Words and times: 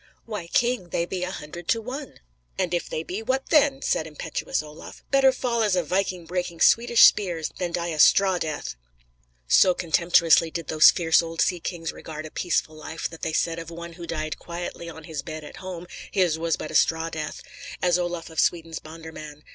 "Why, 0.25 0.47
king, 0.47 0.89
they 0.89 1.05
be 1.05 1.23
a 1.23 1.29
hundred 1.29 1.67
to 1.67 1.79
one!" 1.79 2.21
"And 2.57 2.73
if 2.73 2.89
they 2.89 3.03
be, 3.03 3.21
what 3.21 3.49
then?" 3.51 3.83
said 3.83 4.07
impetuous 4.07 4.63
Olaf 4.63 5.03
"Better 5.11 5.31
fall 5.31 5.61
as 5.61 5.75
a 5.75 5.83
viking 5.83 6.25
breaking 6.25 6.59
Swedish 6.61 7.03
spears 7.03 7.51
than 7.59 7.71
die 7.71 7.89
a 7.89 7.99
straw 7.99 8.39
death 8.39 8.69
[Footnote: 8.69 8.75
So 9.47 9.73
contemptuously 9.75 10.49
did 10.49 10.69
those 10.69 10.89
fierce 10.89 11.21
old 11.21 11.39
sea 11.39 11.59
kings 11.59 11.91
regard 11.91 12.25
a 12.25 12.31
peaceful 12.31 12.75
life 12.75 13.07
that 13.11 13.21
they 13.21 13.31
said 13.31 13.59
of 13.59 13.69
one 13.69 13.93
who 13.93 14.07
died 14.07 14.39
quietly 14.39 14.89
on 14.89 15.03
his 15.03 15.21
bed 15.21 15.43
at 15.43 15.57
home: 15.57 15.85
"His 16.09 16.39
was 16.39 16.57
but 16.57 16.71
a 16.71 16.73
straw 16.73 17.11
death."] 17.11 17.43
as 17.79 17.99
Olaf 17.99 18.31
of 18.31 18.39
Sweden's 18.39 18.79
bonder 18.79 19.11
man. 19.11 19.43